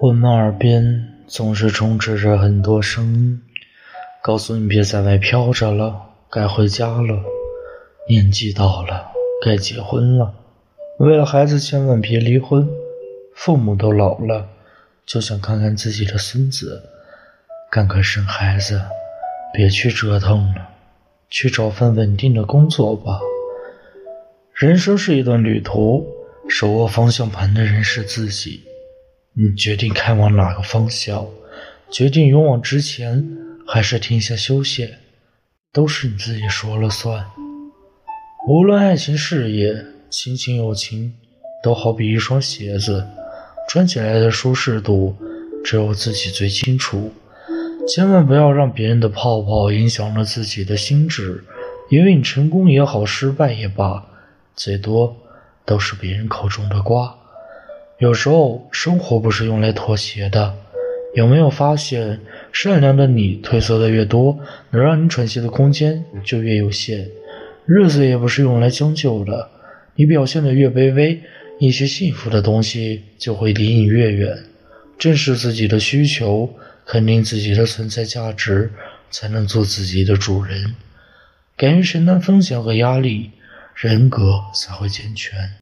[0.00, 3.40] 我们耳边总是充斥着很多声音，
[4.22, 7.22] 告诉你别在外飘着了，该回家了，
[8.08, 9.06] 年纪到了，
[9.44, 10.34] 该结婚了。
[10.98, 12.68] 为了孩子，千万别离婚。
[13.34, 14.48] 父母都老了，
[15.04, 16.82] 就想看看自己的孙子，
[17.70, 18.80] 赶快生孩子，
[19.52, 20.68] 别去折腾了，
[21.28, 23.20] 去找份稳定的工作吧。
[24.54, 26.06] 人生是一段旅途，
[26.48, 28.62] 手握方向盘的人是自己。
[29.32, 31.26] 你决定开往哪个方向，
[31.90, 33.26] 决定勇往直前
[33.66, 34.88] 还是停下休息，
[35.72, 37.26] 都是你自己说了算。
[38.48, 41.12] 无论爱情、事业、亲情、友情，
[41.62, 43.06] 都好比一双鞋子，
[43.68, 45.14] 穿起来的舒适度
[45.64, 47.12] 只有自己最清楚。
[47.88, 51.44] 千万不要让别人的泡泡影响了自己的心智，
[51.90, 54.06] 因为你成功也好，失败也罢，
[54.54, 55.16] 最多
[55.66, 57.14] 都是别人口中的瓜。
[57.98, 60.54] 有时候，生活不是用来妥协的。
[61.14, 62.20] 有没有发现，
[62.52, 64.38] 善良的你褪色的越多，
[64.70, 67.08] 能让你喘息的空间就越有限。
[67.64, 69.48] 日子也不是用来将就的，
[69.94, 71.18] 你表现的越卑微，
[71.58, 74.36] 一些幸福的东西就会离你越远。
[74.98, 76.48] 正视自己的需求，
[76.84, 78.70] 肯定自己的存在价值，
[79.10, 80.74] 才能做自己的主人。
[81.56, 83.30] 敢于承担风险和压力，
[83.76, 85.58] 人格才会健全。